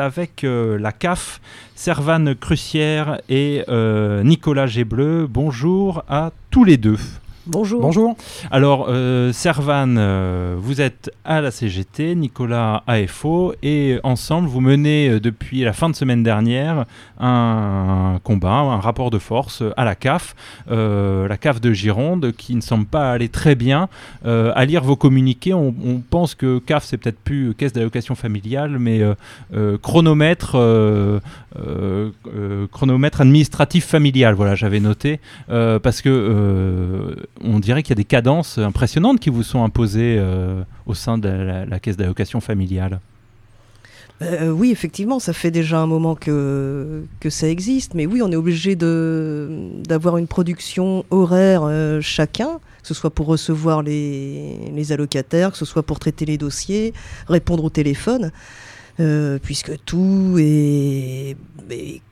[0.00, 1.40] avec euh, la CAF,
[1.74, 5.26] Servane Crucière et euh, Nicolas Gébleu.
[5.28, 6.98] Bonjour à tous les deux.
[7.50, 7.80] Bonjour.
[7.80, 8.16] Bonjour.
[8.52, 15.08] Alors, euh, Servan, euh, vous êtes à la CGT, Nicolas AFO, et ensemble, vous menez
[15.08, 16.84] euh, depuis la fin de semaine dernière
[17.18, 20.36] un combat, un rapport de force à la CAF,
[20.70, 23.88] euh, la CAF de Gironde, qui ne semble pas aller très bien.
[24.24, 28.14] Euh, à lire vos communiqués, on, on pense que CAF, c'est peut-être plus caisse d'allocation
[28.14, 29.14] familiale, mais euh,
[29.54, 31.18] euh, chronomètre, euh,
[31.58, 34.34] euh, euh, chronomètre administratif familial.
[34.34, 35.18] Voilà, j'avais noté,
[35.50, 39.64] euh, parce que euh, on dirait qu'il y a des cadences impressionnantes qui vous sont
[39.64, 43.00] imposées euh, au sein de la, caisse d'allocation familiale.
[44.22, 48.36] Euh, oui, effectivement, ça fait déjà un moment que, ça existe, mais oui, on est
[48.36, 55.52] obligé d'avoir une production horaire euh, chacun, que ce soit pour recevoir les, les allocataires,
[55.52, 56.92] que ce soit pour traiter les dossiers,
[57.28, 58.30] répondre au téléphone,
[58.98, 61.36] euh, puisque tout est,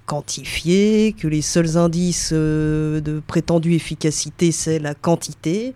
[0.06, 5.74] quantifié, que les seuls indices euh, de prétendue efficacité, c'est la quantité.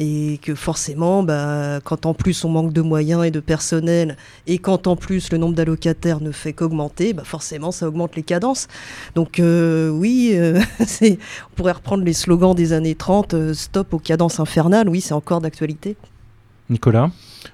[0.00, 4.58] Et que forcément, bah, quand en plus on manque de moyens et de personnel, et
[4.58, 8.68] quand en plus le nombre d'allocataires ne fait qu'augmenter, bah forcément ça augmente les cadences.
[9.16, 10.38] Donc euh, oui,
[10.80, 15.14] on pourrait reprendre les slogans des années 30, euh, stop aux cadences infernales, oui c'est
[15.14, 15.96] encore d'actualité.
[16.70, 17.10] Nicolas?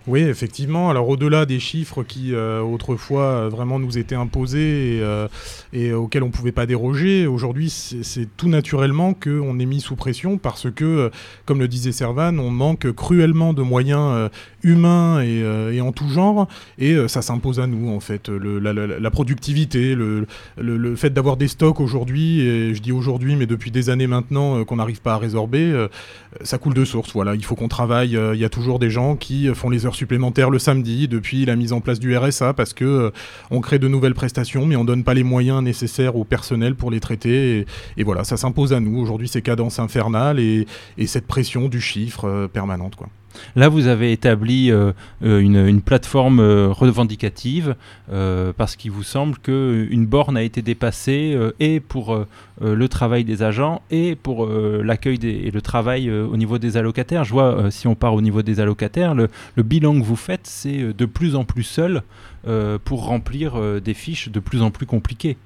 [0.07, 0.91] Oui, effectivement.
[0.91, 6.23] Alors au-delà des chiffres qui euh, autrefois euh, vraiment nous étaient imposés et, euh, auxquels
[6.23, 10.71] on ne pouvait pas déroger, aujourd'hui c'est tout naturellement qu'on est mis sous pression parce
[10.71, 11.11] que,
[11.47, 14.31] comme le disait Servan, on manque cruellement de moyens
[14.63, 18.29] humains et, en tout genre et ça s'impose à nous en fait.
[18.29, 20.27] La, productivité, le,
[20.59, 24.65] le- fait d'avoir des stocks aujourd'hui, et je dis aujourd'hui mais depuis des années maintenant
[24.65, 25.87] qu'on n'arrive pas à résorber,
[26.43, 27.13] ça coule de source.
[27.13, 28.19] Voilà, il faut qu'on travaille.
[28.35, 31.57] Il y a toujours des gens qui font les heures supplémentaires le samedi depuis la
[31.57, 33.11] mise en place du RSA parce que euh,
[33.51, 36.91] on crée de nouvelles prestations, mais on donne pas les moyens nécessaires au personnel pour
[36.91, 37.67] les traiter.
[37.97, 40.67] Et, voilà, ça s'impose à nous aujourd'hui ces cadences infernales et,
[40.99, 43.09] et cette pression du chiffre euh, permanente, quoi.
[43.57, 47.77] Là, vous avez établi euh, euh, une, plateforme euh, revendicative
[48.57, 52.27] parce qu'il vous semble qu'une borne a été dépassée et pour
[52.61, 57.25] le travail des agents et pour l'accueil et le travail au niveau des allocataires.
[57.25, 60.93] Je vois, si on part au niveau des allocataires, le, bilan que vous faites, c'est
[60.93, 62.03] de plus en plus seul
[62.85, 65.37] pour remplir des fiches de plus en plus compliquées.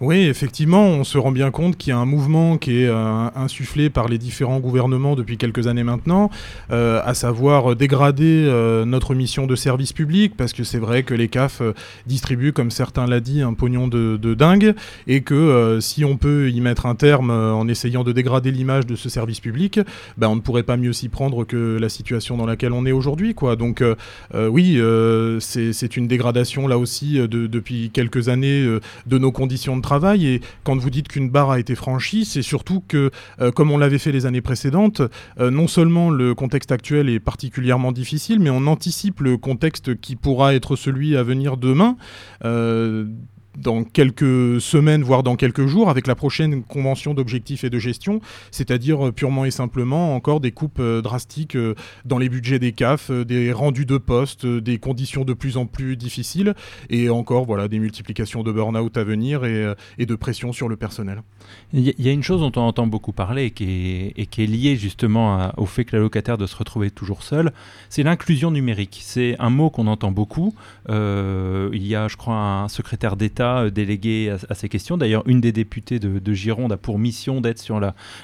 [0.00, 3.28] Oui, effectivement, on se rend bien compte qu'il y a un mouvement qui est euh,
[3.36, 6.30] insufflé par les différents gouvernements depuis quelques années maintenant,
[6.70, 11.12] euh, à savoir dégrader euh, notre mission de service public, parce que c'est vrai que
[11.12, 11.60] les CAF
[12.06, 14.74] distribuent, comme certains l'a dit, un pognon de, dingue,
[15.06, 18.96] et que si on peut y mettre un terme en essayant de dégrader l'image de
[18.96, 19.80] ce service public,
[20.16, 22.92] ben, on ne pourrait pas mieux s'y prendre que la situation dans laquelle on est
[22.92, 23.34] aujourd'hui.
[23.34, 23.54] quoi.
[23.54, 23.84] Donc
[24.34, 24.80] oui,
[25.40, 28.64] c'est une dégradation là aussi de- depuis quelques années
[29.06, 29.89] de nos conditions de travail.
[29.92, 33.78] Et quand vous dites qu'une barre a été franchie, c'est surtout que, euh, comme on
[33.78, 35.02] l'avait fait les années précédentes,
[35.40, 40.16] euh, non seulement le contexte actuel est particulièrement difficile, mais on anticipe le contexte qui
[40.16, 41.96] pourra être celui à venir demain.
[43.56, 48.20] Dans quelques semaines, voire dans quelques jours, avec la prochaine convention d'objectifs et de gestion,
[48.50, 51.74] c'est-à-dire euh, purement et simplement encore des coupes euh, drastiques euh,
[52.04, 55.66] dans les budgets des CAF, des rendus de postes, euh, des conditions de plus en
[55.66, 56.54] plus difficiles,
[56.88, 59.74] et encore voilà des multiplications de burn-out à venir et,
[60.06, 61.22] de pression sur le personnel.
[61.72, 65.52] Il y, a- une chose dont on entend beaucoup parler et qui est, liée justement
[65.56, 67.52] au fait que l'allocataire doit se retrouver toujours seul,
[67.88, 69.00] c'est l'inclusion numérique.
[69.02, 70.54] C'est un mot qu'on entend beaucoup.
[70.88, 74.96] Il y a, je crois, un secrétaire d'État euh, délégué à, ces questions.
[74.96, 77.80] D'ailleurs, une des députées de, de Gironde a pour mission d'être sur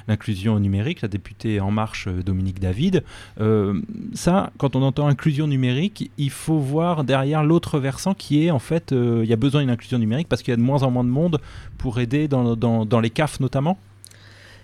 [0.08, 3.02] l'inclusion numérique, la députée En Marche, euh, Dominique David.
[3.40, 3.80] Euh,
[4.14, 8.58] ça, quand on entend inclusion numérique, il faut voir derrière l'autre versant qui est en
[8.58, 10.90] fait, il y a besoin d'une inclusion numérique parce qu'il y a de moins en
[10.90, 11.40] moins de monde
[11.78, 13.78] pour aider dans, les CAF notamment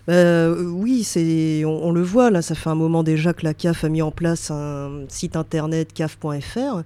[0.08, 3.88] oui, c'est, on le voit, là, ça fait un moment déjà que la CAF a
[3.88, 6.82] mis en place un site internet caf.fr.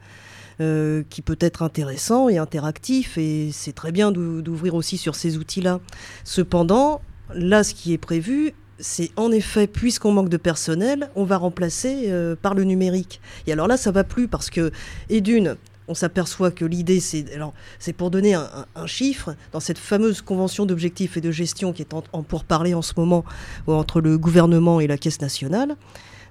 [0.61, 5.15] euh, qui peut être intéressant et interactif, et c'est très bien d'ou- d'ouvrir aussi sur
[5.15, 5.81] ces outils-là.
[6.25, 7.01] Cependant,
[7.35, 12.05] là, ce qui est prévu, c'est en effet, puisqu'on manque de personnel, on va remplacer
[12.07, 13.21] euh, par le numérique.
[13.47, 14.71] Et alors là, ça va plus parce que,
[15.09, 15.57] et d'une,
[15.89, 21.21] on s'aperçoit que l'idée, c'est pour donner un, chiffre dans cette fameuse convention d'objectifs et
[21.21, 23.25] de gestion qui est en, en pourparlers en ce moment
[23.67, 25.77] entre le gouvernement et la Caisse nationale.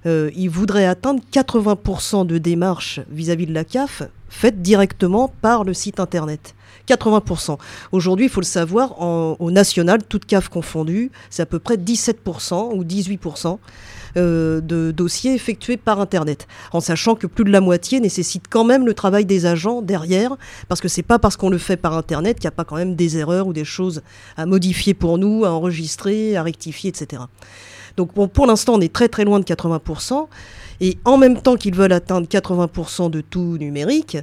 [0.06, 6.00] Il voudrait atteindre 80% de démarches vis-à-vis de la CAF faites directement par le site
[6.00, 6.54] internet.
[6.88, 7.58] 80%.
[7.90, 12.74] Aujourd'hui, il faut le savoir, au national, toute CAF confondue, c'est à peu près 17%
[12.74, 13.58] ou 18%.
[14.16, 18.64] Euh, de dossiers effectués par Internet, en sachant que plus de la moitié nécessite quand
[18.64, 20.36] même le travail des agents derrière,
[20.68, 22.76] parce que c'est pas parce qu'on le fait par Internet qu'il n'y a pas quand
[22.76, 24.00] même des erreurs ou des choses
[24.38, 27.24] à modifier pour nous, à enregistrer, à rectifier, etc.
[27.96, 30.26] Donc pour l'instant, on est très très loin de 80%,
[30.80, 34.18] et en même temps qu'ils veulent atteindre 80% de tout numérique,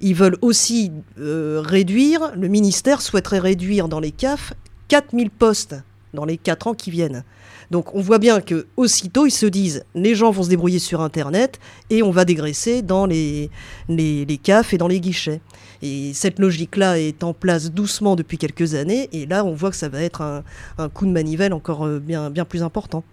[0.00, 0.90] ils veulent aussi
[1.20, 4.52] euh, réduire, le ministère souhaiterait réduire dans les CAF
[4.88, 5.76] 4000 postes
[6.12, 7.24] dans les 4 ans qui viennent.
[7.72, 11.00] Donc on voit bien que aussitôt ils se disent les gens vont se débrouiller sur
[11.00, 11.58] internet
[11.88, 13.48] et on va dégraisser dans les,
[13.88, 14.40] les, les
[14.72, 15.40] et dans les guichets.
[15.80, 19.76] Et cette logique-là est en place doucement depuis quelques années et là on voit que
[19.76, 23.04] ça va être un, coup de manivelle encore euh, bien plus important.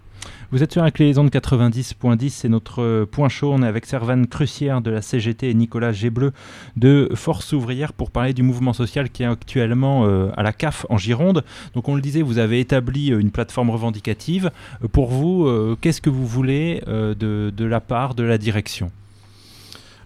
[0.52, 3.52] Vous êtes sur la clé 90.10, c'est notre euh, point chaud.
[3.52, 6.32] On est avec Servane Crucière de la CGT et Nicolas Gébleu
[6.76, 10.86] de Force Ouvrière pour parler du mouvement social qui est actuellement euh, à la CAF
[10.90, 11.44] en Gironde.
[11.74, 14.50] Donc on le disait, vous avez établi euh, une plateforme revendicative.
[14.92, 17.14] Pour vous, qu'est-ce que vous voulez de,
[17.56, 18.90] de, la part de la direction?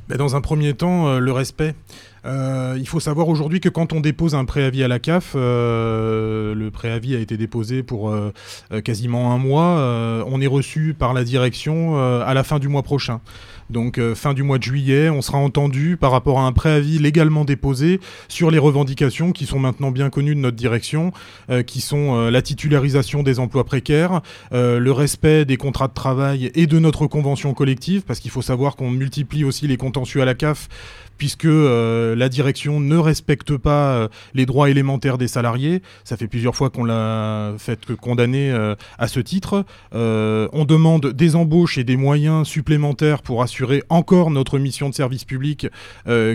[0.09, 1.75] Ben, Dans un premier temps, le respect.
[2.27, 6.55] Euh, il faut savoir aujourd'hui que quand on dépose un préavis à la CAF, euh,
[6.55, 8.33] le préavis a été déposé pour euh,
[8.85, 13.21] quasiment un mois, on est reçu par la direction à la fin du mois prochain.
[13.71, 17.45] Donc fin du mois de juillet, on sera entendu par rapport à un préavis légalement
[17.45, 21.13] déposé sur les revendications qui sont maintenant bien connues de notre direction,
[21.67, 24.21] qui sont la titularisation des emplois précaires,
[24.53, 28.77] le respect des contrats de travail et de notre convention collective, parce qu'il faut savoir
[28.77, 30.69] qu'on multiplie aussi les contentieux à la CAF
[31.19, 35.83] puisque euh, la direction ne respecte pas euh, les droits élémentaires des salariés.
[36.05, 39.65] Ça fait plusieurs fois qu'on l'a fait condamner euh, à ce titre.
[39.93, 45.25] on demande des embauches et des moyens supplémentaires pour assurer encore notre mission de service
[45.25, 45.67] public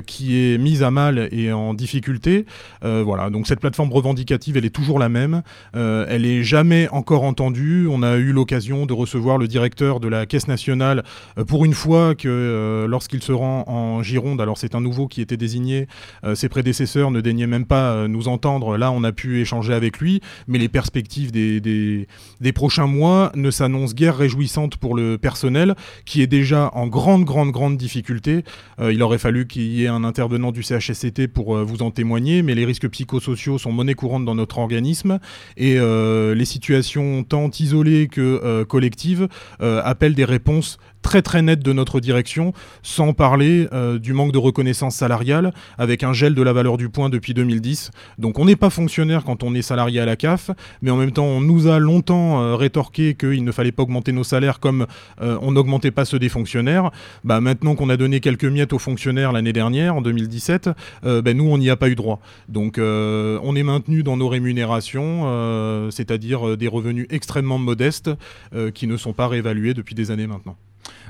[0.05, 2.45] qui est mise à mal et en difficulté.
[2.81, 5.41] voilà, donc cette plateforme revendicative, elle est toujours la même.
[5.73, 7.87] elle est jamais encore entendue.
[7.89, 11.03] On a eu l'occasion de recevoir le directeur de la Caisse nationale
[11.47, 15.37] pour une fois que lorsqu'il se rend en Gironde, alors c'est un nouveau qui était
[15.37, 15.87] désigné.
[16.23, 18.77] Euh, ses prédécesseurs ne daignaient même pas euh, nous entendre.
[18.77, 22.07] Là, on a pu échanger avec lui, mais les perspectives des,
[22.53, 25.75] prochains mois ne s'annoncent guère réjouissantes pour le personnel,
[26.05, 28.43] qui est déjà en grande, grande, grande difficulté.
[28.79, 32.41] Euh, il aurait fallu qu'il y ait un intervenant du CHSCT pour vous en témoigner,
[32.41, 35.19] mais les risques psychosociaux sont monnaie courante dans notre organisme,
[35.57, 39.27] et les situations tant isolées que collectives
[39.59, 43.67] appellent des réponses très très nette de notre direction, sans parler
[44.01, 44.58] du manque de reconnaissance
[44.89, 47.91] salariale, avec un gel de la valeur du point depuis 2010.
[48.17, 50.51] Donc on n'est pas fonctionnaire quand on est salarié à la CAF,
[50.81, 54.11] mais en même temps on nous a longtemps euh, rétorqué qu'il ne fallait pas augmenter
[54.11, 54.85] nos salaires comme
[55.21, 56.91] euh, on n'augmentait pas ceux des fonctionnaires.
[57.23, 60.69] Bah, maintenant qu'on a donné quelques miettes aux fonctionnaires l'année dernière, en 2017,
[61.03, 62.19] ben, nous on n'y a pas eu droit.
[62.47, 68.11] Donc on est maintenu dans nos rémunérations, c'est-à-dire des revenus extrêmement modestes
[68.73, 70.55] qui ne sont pas réévalués depuis des années maintenant.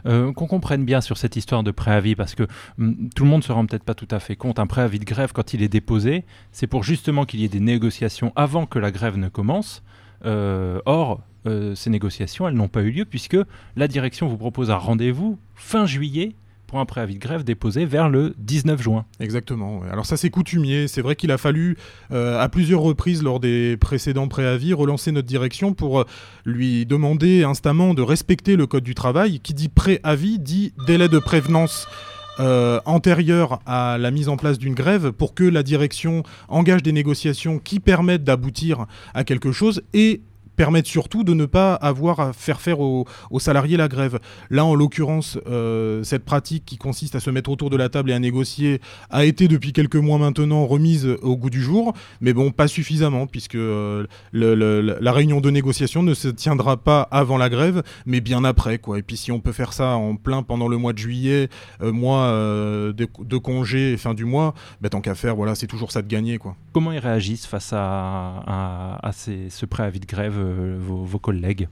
[0.05, 2.43] Euh, qu'on comprenne bien sur cette histoire de préavis, parce que
[2.79, 4.59] hum, tout le monde ne se rend peut-être pas tout à fait compte.
[4.59, 7.59] Un préavis de grève, quand il est déposé, c'est pour justement qu'il y ait des
[7.59, 9.83] négociations avant que la grève ne commence.
[10.25, 13.37] Euh, or, euh, ces négociations, elles n'ont pas eu lieu puisque
[13.75, 16.33] la direction vous propose un rendez-vous fin juillet
[16.69, 19.05] pour un préavis de grève déposé vers le 19 juin.
[19.19, 19.81] Exactement.
[19.91, 20.87] Alors ça c'est coutumier.
[20.87, 21.77] C'est vrai qu'il a fallu
[22.11, 26.03] euh, à plusieurs reprises lors des précédents préavis relancer notre direction pour euh,
[26.45, 31.19] lui demander instamment de respecter le code du travail qui dit préavis dit délai de
[31.19, 31.87] prévenance.
[32.39, 36.93] Euh, antérieur à la mise en place d'une grève pour que la direction engage des
[36.93, 40.21] négociations qui permettent d'aboutir à quelque chose et
[40.59, 43.05] permettent surtout de ne pas avoir à faire faire aux,
[43.37, 44.19] salariés la grève.
[44.49, 48.11] Là, en l'occurrence, euh, cette pratique qui consiste à se mettre autour de la table
[48.11, 52.33] et à négocier a été depuis quelques mois maintenant remise au goût du jour, mais
[52.33, 57.47] bon, pas suffisamment, puisque euh, la réunion de négociation ne se tiendra pas avant la
[57.47, 58.81] grève, mais bien après.
[58.97, 61.47] Et puis si on peut faire ça en plein pendant le mois de juillet,
[61.81, 66.01] euh, mois de, congé fin du mois, bah, tant qu'à faire, voilà, c'est toujours ça
[66.01, 66.37] de gagner.
[66.73, 68.43] Comment ils réagissent face à,
[69.01, 71.67] à, ce préavis de grève euh, vos, collègues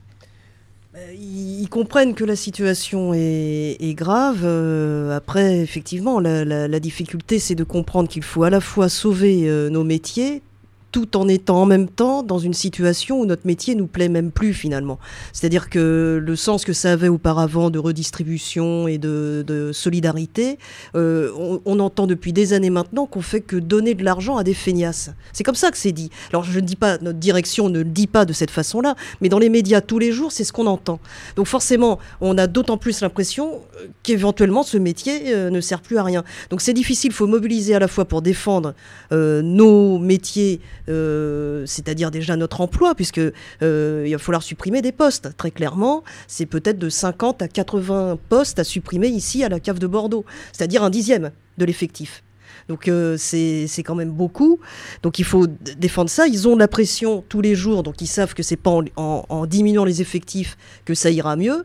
[0.96, 4.40] euh, ils comprennent que la situation est, grave.
[4.44, 9.84] Euh, après, effectivement, la, difficulté, c'est de comprendre qu'il faut à la fois sauver nos
[9.84, 10.42] métiers,
[10.92, 14.30] tout en étant en même temps dans une situation où notre métier nous plaît même
[14.30, 14.98] plus finalement.
[15.32, 20.58] C'est-à-dire que le sens que ça avait auparavant de redistribution et de, solidarité,
[20.94, 21.30] euh,
[21.64, 25.10] on, entend depuis des années maintenant qu'on fait que donner de l'argent à des feignasses.
[25.32, 26.10] C'est comme ça que c'est dit.
[26.30, 29.28] Alors je ne dis pas, notre direction ne le dit pas de cette façon-là, mais
[29.28, 30.98] dans les médias tous les jours, c'est ce qu'on entend.
[31.36, 33.60] Donc forcément, on a d'autant plus l'impression
[34.02, 36.24] qu'éventuellement ce métier euh, ne sert plus à rien.
[36.50, 38.74] Donc c'est difficile, il faut mobiliser à la fois pour défendre
[39.12, 43.20] euh, nos métiers, c'est-à-dire déjà notre emploi, puisque
[43.60, 46.02] il va falloir supprimer des postes, très clairement.
[46.26, 50.24] C'est peut-être de 50 à 80 postes à supprimer ici à la cave de Bordeaux,
[50.52, 52.22] c'est-à-dire un dixième de l'effectif.
[52.68, 54.60] Donc euh, c'est quand même beaucoup.
[55.02, 56.26] Donc il faut défendre ça.
[56.26, 59.84] Ils ont la pression tous les jours, donc ils savent que c'est pas en, diminuant
[59.84, 61.64] les effectifs que ça ira mieux.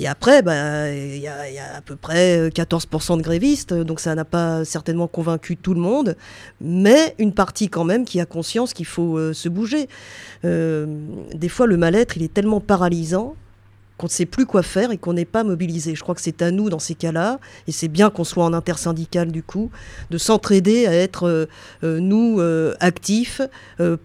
[0.00, 4.24] Et après, bah, il y, a à peu près 14% de grévistes, donc ça n'a
[4.24, 6.16] pas certainement convaincu tout le monde,
[6.60, 9.88] mais une partie quand même qui a conscience qu'il faut euh, se bouger.
[10.44, 10.86] Euh,
[11.34, 13.34] des fois, le mal-être, il est tellement paralysant
[13.98, 15.94] qu'on ne sait plus quoi faire et qu'on n'est pas mobilisé.
[15.94, 18.54] Je crois que c'est à nous dans ces cas-là, et c'est bien qu'on soit en
[18.54, 19.70] intersyndical du coup,
[20.10, 21.46] de s'entraider à être euh,
[21.82, 23.42] euh, nous euh, actifs,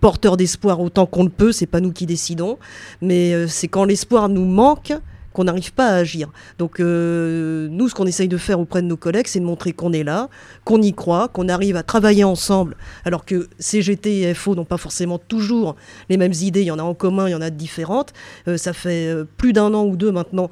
[0.01, 1.51] porteurs d'espoir autant qu'on le peut.
[1.51, 2.57] C'est pas nous qui décidons,
[3.01, 4.93] mais c'est quand l'espoir nous manque
[5.33, 6.29] qu'on n'arrive pas à agir.
[6.59, 9.73] Donc euh, nous, ce qu'on essaye de faire auprès de nos collègues, c'est de montrer
[9.73, 10.29] qu'on est là,
[10.63, 14.77] qu'on y croit, qu'on arrive à travailler ensemble, alors que CGT et FO n'ont pas
[14.77, 15.75] forcément toujours
[16.09, 18.13] les mêmes idées, il y en a en commun, il y en a de différentes.
[18.47, 20.49] Euh, ça fait euh, plus d'un an ou deux maintenant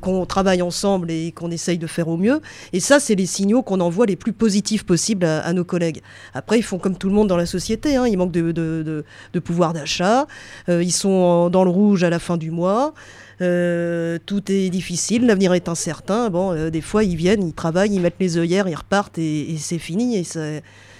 [0.00, 2.40] qu'on travaille ensemble et qu'on essaye de faire au mieux.
[2.72, 6.02] Et ça, c'est les signaux qu'on envoie les plus positifs possibles à, nos collègues.
[6.34, 9.38] Après, ils font comme tout le monde dans la société, hein, ils manquent de, de
[9.40, 10.26] pouvoir d'achat,
[10.68, 12.94] ils sont dans le rouge à la fin du mois.
[13.42, 16.30] Euh, tout est difficile, l'avenir est incertain.
[16.30, 19.56] Bon, euh, des fois, ils viennent, ils travaillent, ils mettent les œillères, ils repartent et,
[19.58, 20.16] c'est fini.
[20.16, 20.24] Et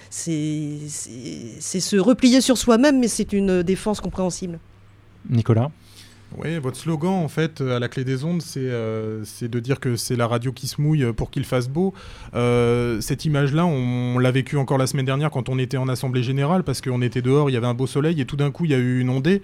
[0.09, 4.59] c'est se replier sur soi-même, mais c'est une défense compréhensible.
[5.29, 5.71] Nicolas?
[6.37, 9.95] Oui, votre slogan, en fait, à la clé des ondes, c'est euh, de dire que
[9.95, 11.93] c'est la radio qui se mouille pour qu'il fasse beau.
[12.33, 16.23] Euh, cette image-là, on, l'a vécu encore la semaine dernière quand on était en Assemblée
[16.23, 18.65] Générale, parce qu'on était dehors, il y avait un beau soleil, et tout d'un coup,
[18.65, 19.41] il y a eu une ondée.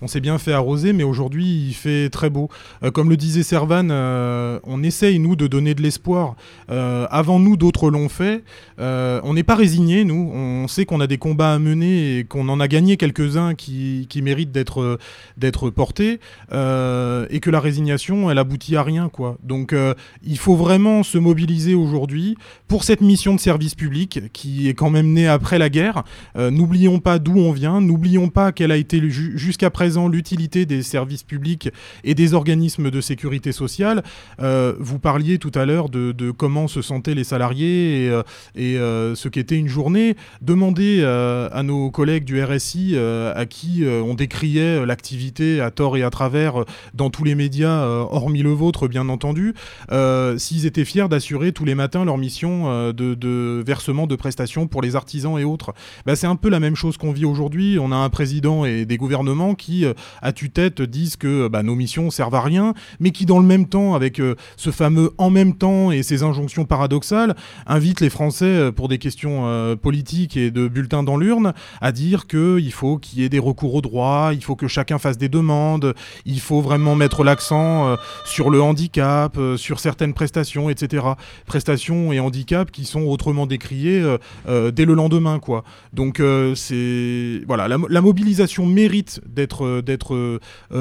[0.00, 2.48] On s'est bien fait arroser, mais aujourd'hui, il fait très beau.
[2.82, 6.34] Euh, comme le disait Servan, euh, on essaye, nous, de donner de l'espoir.
[6.68, 8.42] avant nous, d'autres l'ont fait.
[8.78, 10.30] on n'est pas résignés, nous.
[10.34, 14.06] On sait qu'on a des combats à mener et qu'on en a gagné quelques-uns qui,
[14.08, 16.20] qui méritent d'être portés.
[16.52, 19.38] Euh, et que la résignation, elle aboutit à rien, quoi.
[19.42, 22.36] Donc, euh, il faut vraiment se mobiliser aujourd'hui
[22.68, 26.04] pour cette mission de service public qui est quand même née après la guerre.
[26.36, 30.82] Euh, n'oublions pas d'où on vient, n'oublions pas quelle a été jusqu'à présent l'utilité des
[30.82, 31.70] services publics
[32.04, 34.02] et des organismes de sécurité sociale.
[34.38, 38.20] vous parliez tout à l'heure de, comment se sentaient les salariés et,
[38.54, 40.16] et ce qu'était une journée.
[40.40, 46.10] Demandez à nos collègues du RSI à qui on décriait l'activité à tort et à
[46.10, 46.64] travers euh,
[46.94, 49.54] dans tous les médias, euh, hormis le vôtre, bien entendu,
[49.90, 54.82] euh, s'ils étaient fiers d'assurer tous les matins leur mission de, versement de prestations pour
[54.82, 55.72] les artisans et autres.
[56.06, 57.78] Bah, c'est un peu la même chose qu'on vit aujourd'hui.
[57.80, 59.84] On a un président et des gouvernements qui,
[60.20, 63.66] à tue-tête, disent que bah, nos missions servent à rien, mais qui, dans le même
[63.66, 64.20] temps, avec
[64.56, 67.34] ce fameux en même temps et ces injonctions paradoxales,
[67.66, 72.72] invitent les Français, pour des questions politiques et de bulletins dans l'urne, à dire qu'il
[72.72, 75.94] faut qu'il y ait des recours au droit, il faut que chacun fasse des demandes,
[76.24, 81.04] il faut vraiment mettre l'accent euh, sur le handicap, euh, sur certaines prestations, etc.
[81.46, 84.02] Prestations et handicap qui sont autrement décriés
[84.48, 85.64] euh, dès le lendemain, quoi.
[85.92, 86.22] Donc
[86.54, 90.40] c'est voilà, la, mobilisation mérite d'être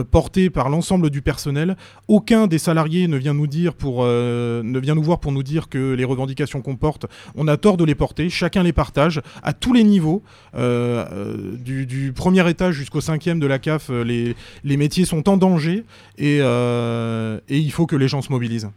[0.09, 1.75] portée par l'ensemble du personnel.
[2.07, 5.69] Aucun des salariés ne vient nous dire pour ne vient nous voir pour nous dire
[5.69, 8.29] que les revendications qu'on porte, on a tort de les porter.
[8.29, 10.23] Chacun les partage à tous les niveaux,
[10.53, 13.89] du, premier étage jusqu'au cinquième de la CAF.
[13.89, 15.83] les, les métiers sont en danger
[16.17, 18.71] et, euh, et il faut que les gens se mobilisent.